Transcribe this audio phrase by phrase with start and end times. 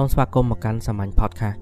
[0.00, 1.58] សូមស្វាគមន៍មកកាន់សាមញ្ញ podcast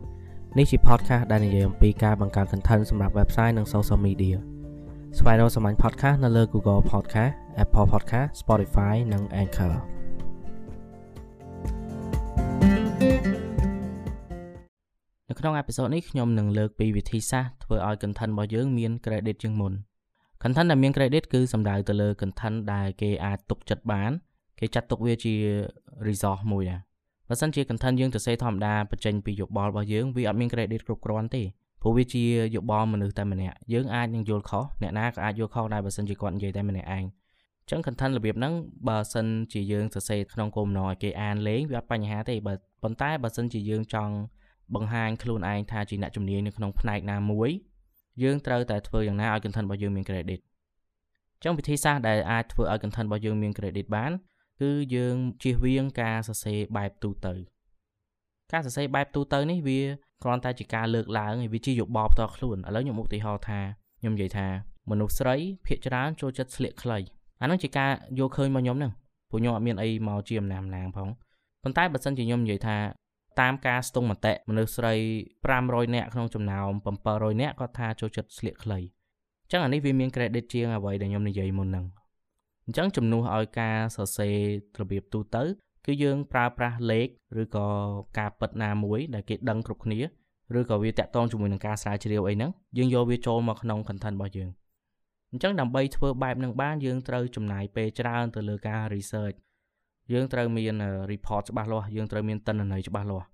[0.59, 4.37] នេះជា podcast ដែលនិយាយអំពីការបង្កើត content សម្រាប់ website និង social media
[5.19, 7.33] ស្វែងរកសាមញ្ញ podcast នៅលើ Google Podcast
[7.63, 9.75] Apple Podcast Spotify និង Anchor
[15.29, 19.73] នៅក្នុងអេពីសូតនេះខ្ញុំនឹងលើកពីវិធីសាស្ត្រធ្វើឲ្យ content របស់យើងមាន credit ជាងមុន
[20.43, 24.11] content ដែលមាន credit គឺសំដៅទៅលើ content ដែលគេអាចទុកចិត្តបាន
[24.59, 25.35] គេចាត់ទុកវាជា
[26.09, 26.88] resource មួយដែរ
[27.29, 31.43] បើសិនជា content យើងទៅសេធម្មតាបញ្ចេញពីយោបល់របស់យើងវាអត់មាន credit គ្រប់គ្រាន់ទេ
[31.83, 32.25] ព្រោះវាជា
[32.55, 37.05] យោបល់មនុស្សតែម្នាក់យើងអាចនឹងយល់ខុសអ្នកណាក៏អាចយល់ខុសដែរបើសិនជាគាត់និយាយតែម្នាក់ឯង
[37.71, 38.53] ចឹង content របៀបហ្នឹង
[38.89, 44.15] បើសិនជាយើងសរសេរក្នុងគោលបំណងឲ្យគេអានលេងវាអត់បញ្ហាទេបើប៉ុន្តែបើសិនជាយើងចង់
[44.75, 47.51] បង្ហាញខ្លួនឯងថាជាអ្នកជំនាញនៅក្នុងផ្នែកណាមួយ
[48.23, 50.41] យើងត្រូវតែធ្វើយ៉ាងណាឲ្យ content របស់យើងមាន credit
[51.45, 54.13] ចឹងវិធីសាស្ត្រដែលអាចធ្វើឲ្យ content របស់យើងមាន credit បាន
[54.61, 57.35] គឺយើងជៀសវាងការសរសេរបែបទូទៅ
[58.53, 59.81] ការសរសេរបែបទូទៅនេះវា
[60.23, 63.61] គ្រាន់តែជាការលើកឡើងហើយវាជាយោបល់ផ្ទាល់ខ្លួនឥឡូវខ្ញុំឧទាហរណ៍ថា
[64.01, 64.47] ខ្ញុំនិយាយថា
[64.91, 66.99] មនុស្សស្រីភាគច្រើនចូលចិត្តស្លៀកខ្លី
[67.43, 68.93] អានោះជាការយកឃើញមកខ្ញុំហ្នឹង
[69.31, 71.09] ព្រោះខ្ញុំអត់មានអីមកជាអំណាមណាងផង
[71.63, 72.77] ប៉ុន្តែបើសិនជាខ្ញុំនិយាយថា
[73.41, 74.95] តាមការស្ទង់មតិមនុស្សស្រី
[75.45, 76.71] 500នាក់ក្នុងចំណោម
[77.07, 81.85] 700នាក់គាត់ថាចូលចិត្តស្លៀកខ្លីអញ្ចឹងអានេះវាមាន credit ជាងអ្វីដែលខ្ញុំនិយាយមុនហ្នឹង
[82.69, 84.37] អញ្ចឹងជំនួសឲ្យការសរសេរ
[84.81, 85.43] របៀបទូទៅ
[85.87, 87.09] គឺយើងប្រើប្រាស់លេខ
[87.43, 87.67] ឬក៏
[88.19, 90.01] ការពិតណាមួយដែលគេដឹងគ្រប់គ្នា
[90.59, 94.51] ឬក៏វាតាក់ទងជាមួយនឹងការស្រាវជ្រាវអីហ្នឹងយើងយកវាចូលមកក្នុង content របស់យើង
[95.31, 99.37] អញ្ចឹងដើម្បីធ្វើបែបហ្នឹងបានយើងត្រូវចំណាយពេលច្រើនទៅលើការ research
[100.13, 100.75] យើងត្រូវមាន
[101.13, 103.27] report ច្បាស់លាស់យើងត្រូវមានទិន្នន័យច្បាស់លាស់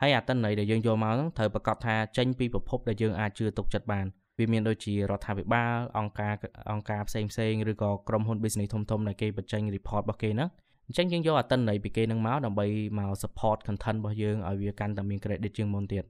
[0.00, 4.06] ហើយអាទិន្នន័យដែលយើងយកមកហ្នឹងត្រូវប្រកាសថាចេញពីប្រភពដែលយើងអាចជឿទុកចិត្តបាន
[4.42, 6.34] វាមានដូចជារដ្ឋាភិបាលអង្គការ
[6.72, 10.48] អង្គការផ្សេងផ្សេងឬក៏ក្រុមហ៊ុន business ធំៗដែលគេបញ្ចេញ report របស់គេហ្នឹង
[10.86, 12.66] អញ្ចឹងយើងយកអតិន័យពីគេនឹងមកដើម្បី
[12.98, 16.04] មក support content របស់យើងឲ្យវាកាន់តែមាន credit ជាងមុនទៀត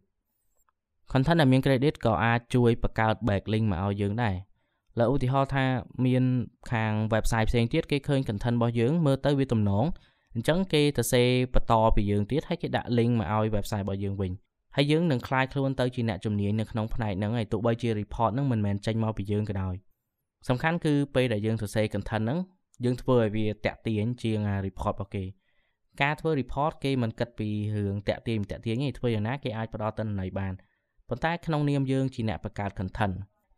[1.12, 4.36] content ដែលមាន credit ក៏អាចជួយបង្កើត backlink មកឲ្យយើងដែរ
[4.98, 5.64] លើឧទាហរណ៍ថា
[6.06, 6.24] មាន
[6.72, 9.84] ខាង website ផ្សេងទៀតគេឃើញ content របស់យើងមើលទៅវាទំនង
[10.34, 11.22] អញ្ចឹងគេទៅសេ
[11.54, 14.32] បន្តពីយើងទៀតហើយគេដាក់ link មកឲ្យ website របស់យើងវិញ
[14.75, 19.75] ហើយយើងនឹងคลายខ្លួនទៅជាអ្នកជំនាញនៅក្នុងផ្នែកហ្នឹងហើយទោះបីជា report ហ្នឹងមិនមែនចេញមកពីយើងក៏ដោយ
[20.47, 22.39] សំខាន់គឺពេលដែលយើងសរសេរ content ហ្នឹង
[22.83, 25.25] យើងធ្វើឲ្យវាតាក់ទាញជាង report របស់គេ
[26.01, 30.53] ការធ្វើ report គេមិនគិតពីរឿងតាក់ទាញតាក់ទាញទេធ្វើយ៉ាងណាគេអាចផ្ដល់ទិន្នន័យបាន
[31.09, 33.15] ប៉ុន្តែក្នុងនាមយើងជាអ្នកបង្កើត content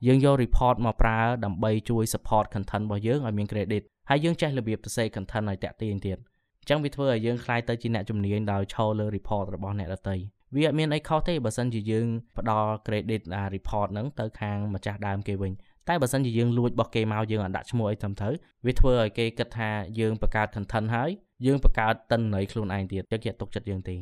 [0.07, 6.17] យើងយក report មកប្រើដើម្បីជួយ support content របស់យើងឲ្យមាន credit ហើយយើងចេះរបៀបសរសេរ content ឲ្យតាក់ទាញទៀត
[6.61, 10.15] អញ្ចឹងវាធ្វើឲ្យយើងខ្លាយទៅជាអ្នកជំនាញដោយឈរលើ report របស់អ្នកដទៃ
[10.56, 12.06] វាអត់មានអីខុសទេបើសិនជាយើង
[12.38, 15.52] ផ្ដល់ credit អា report ហ្នឹងទៅខាងម្ចាស់ដើមគេវិញ
[15.88, 18.34] តែបើសិនជាយើងលួចរបស់គេមកយើងអត់ដាក់ឈ្មោះអីត្រឹមត្រូវ
[18.66, 19.70] វាធ្វើឲ្យគេគិតថា
[20.00, 21.10] យើងបង្កើត content ហើយ
[21.46, 23.96] យើងបង្កើតតិន្នន័យខ្លួនឯងទៀតចឹងគេទុកចិត្តយើងទេ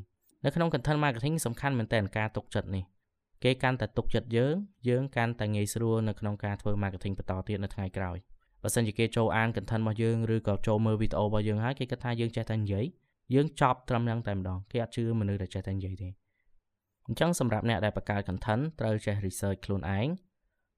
[0.44, 2.84] នៅក្នុង content marketing សំខាន់មែនតើការទុកចិត្តនេះ
[3.44, 4.54] គេកាន់តែទុកចិត្តយើង
[4.88, 8.16] យើងកាន់តែងាយស្រួលនៅក្នុងការធ្វើ marketing បន្តទៀតនៅថ្ងៃក្រោយ
[8.62, 12.86] បើសិនជាគេចូលអាន content របស់យើងឬក៏ចូលមើលវីដេអូរបស់យើងហើយគេគិតថាយើងចេះតែនិយាយ
[13.34, 16.21] យើងចប់ត្រឹមហ្នឹងតែម្ដងគេអត់ជឿមនុស្សដែលចេះតែនិយាយទេ
[17.06, 20.08] អញ្ចឹងសម្រាប់អ្នកដែលបង្កើត content ត្រូវចេះ research ខ្លួនឯង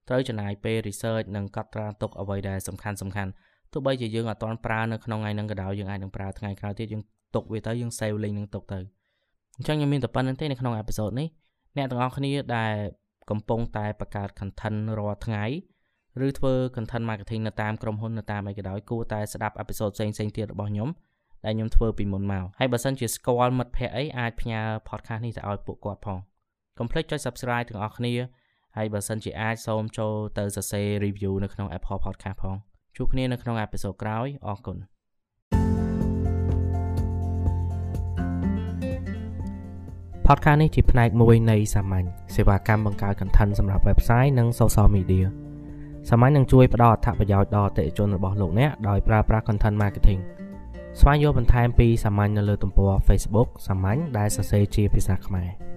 [0.08, 3.30] ត្រូវចំណាយពេល research និងកត់ត្រាទុកអ្វីដែលសំខាន់សំខាន់
[3.72, 7.02] ទោះបីជាយើងអត់ទាន់ប្រើនៅក្នុងថ្ងៃហ្នឹងក៏ដោយយើងអាចនឹងប្រើថ្ងៃក្រោយទៀតយើង
[7.34, 8.78] ទុកវាទៅយើង save link នឹងទុកទៅ
[9.56, 11.28] អញ្ចឹងខ្ញុំមានតែប៉ុណ្្នឹងទេនៅក្នុងអេពីសូតនេះ
[11.76, 12.74] អ្នកទាំងអស់គ្នាដែល
[13.30, 15.44] កំពុងតែបង្កើត content រាល់ថ្ងៃ
[16.26, 20.88] ឬធ្វើ content marketing នៅតាមក្រុមហ៊ុននៅតាមអីក៏ដោយគួរតែស្ដាប់អេពីសូតផ្សេងៗទៀតរបស់ខ្ញុំ
[21.46, 26.18] ដែលខ្ញុំធ្វើពីមុនមកហើយបើសិនជាស្គាល់មិត្តភ័ក្តិអីអាចផ្ញើ podcast នេះទៅឲ្យពួកគាត់ផង
[26.78, 28.14] កុំភ្លេចចុច subscribe ទាំងអស់គ្នា
[28.76, 32.56] ហើយបើសិនជាអាចសូមចូលទៅសរសេរ review នៅក្នុង Apple Podcast ផង
[32.96, 34.76] ជួបគ្នានៅក្នុងអេពីសូតក្រោយអរគុណ
[40.26, 45.26] podcast នេះជាផ្នែកមួយនៃសាមញ្ញសេវាកម្មបង្កើត content សម្រាប់ website និង social media
[46.08, 50.20] សាមញ្ញនឹងជួយផ្ដល់អត្ថប្រយោជន៍ដល់អតិថិជនរបស់លោកអ្នកដោយប្រើប្រាស់ content marketing
[51.00, 55.73] ស្វែងយល់បន្ថែមពីសាមញ្ញនៅលើទំព័រ Facebook សាមញ្ញដែលសរសេរជាភាសាខ្មែរ